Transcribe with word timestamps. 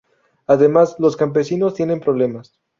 Además, 0.47 0.95
los 0.97 1.15
campesinos 1.15 1.75
tienen 1.75 1.99
problemas. 1.99 2.57